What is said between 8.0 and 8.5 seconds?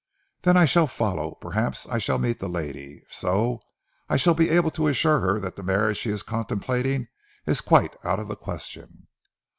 out of the